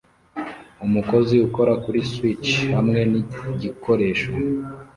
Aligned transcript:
Umukozi 0.85 1.35
ukora 1.47 1.73
kuri 1.83 1.99
switch 2.11 2.51
hamwe 2.75 2.99
nigikoresho 3.11 4.31